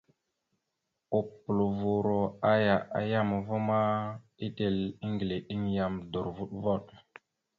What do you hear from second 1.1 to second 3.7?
Otlovo aya a yam va